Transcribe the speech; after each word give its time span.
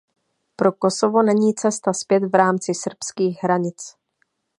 Pro 0.55 0.71
Kosovo 0.71 1.23
není 1.23 1.53
cesta 1.53 1.93
zpět 1.93 2.23
v 2.25 2.35
rámci 2.35 2.73
srbských 2.73 3.39
hranic. 3.43 3.95